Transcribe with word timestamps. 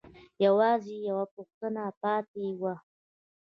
يوازې 0.45 0.95
يوه 1.07 1.25
پوښتنه 1.35 1.83
پاتې 2.01 2.45
وه. 2.61 2.73